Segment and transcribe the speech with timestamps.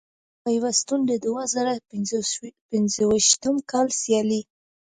[0.07, 1.73] اسلامي پیوستون د دوه زره
[2.71, 4.41] پنځویشتم کال سیالۍ